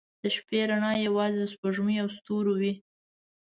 •د 0.21 0.23
شپې 0.35 0.59
رڼا 0.69 0.91
یوازې 1.05 1.37
د 1.39 1.43
سپوږمۍ 1.53 1.95
او 2.01 2.09
ستورو 2.17 2.53
وي. 2.61 2.73